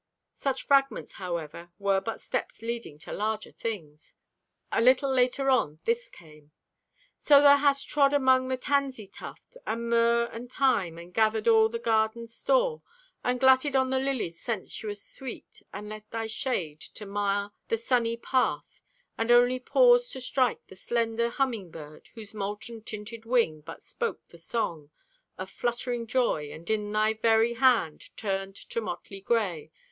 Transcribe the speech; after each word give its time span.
Such 0.35 0.65
fragments, 0.65 1.11
however, 1.21 1.69
were 1.77 2.01
but 2.01 2.19
steps 2.19 2.63
leading 2.63 2.97
to 3.01 3.13
larger 3.13 3.51
things. 3.51 4.15
A 4.71 4.81
little 4.81 5.13
later 5.13 5.51
on 5.51 5.77
this 5.85 6.09
came: 6.09 6.49
So 7.19 7.39
thou 7.39 7.57
hast 7.57 7.87
trod 7.87 8.11
among 8.11 8.47
the 8.47 8.57
tansey 8.57 9.05
tuft 9.05 9.57
And 9.67 9.91
murr 9.91 10.25
and 10.33 10.51
thyme, 10.51 10.97
and 10.97 11.13
gathered 11.13 11.47
all 11.47 11.69
the 11.69 11.77
garden's 11.77 12.33
store, 12.33 12.81
And 13.23 13.39
glutted 13.39 13.75
on 13.75 13.91
the 13.91 13.99
lillie's 13.99 14.39
sensuous 14.41 15.03
sweet, 15.05 15.61
And 15.71 15.87
let 15.89 16.09
thy 16.09 16.25
shade 16.25 16.79
to 16.95 17.05
mar 17.05 17.53
the 17.67 17.77
sunny 17.77 18.17
path, 18.17 18.81
And 19.19 19.31
only 19.31 19.59
paused 19.59 20.11
to 20.13 20.19
strike 20.21 20.65
the 20.65 20.75
slender 20.75 21.29
humming 21.29 21.69
bird, 21.69 22.07
Whose 22.15 22.33
molten 22.33 22.81
tinted 22.81 23.23
wing 23.25 23.61
but 23.63 23.83
spoke 23.83 24.29
the 24.29 24.39
song 24.39 24.89
Of 25.37 25.51
fluttering 25.51 26.07
joy, 26.07 26.49
and 26.51 26.67
in 26.71 26.91
thy 26.91 27.13
very 27.13 27.53
hand 27.53 28.09
Turned 28.17 28.55
to 28.55 28.81
motley 28.81 29.21
gray. 29.21 29.71